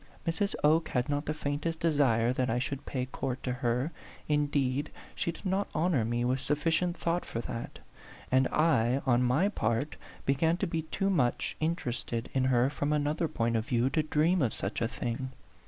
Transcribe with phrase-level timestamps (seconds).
[0.25, 0.55] Mrs.
[0.63, 3.91] Oke had not the faintest desire that I should pay court to her,
[4.27, 7.77] indeed she did not honor me with sufficient thought for that;
[8.31, 13.27] and I, on my part, began to be too much interested in her from another
[13.27, 15.33] point of view to dream of such a thing.